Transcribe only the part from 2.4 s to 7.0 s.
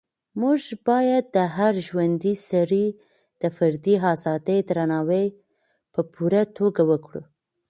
سري د فردي ازادۍ درناوی په پوره توګه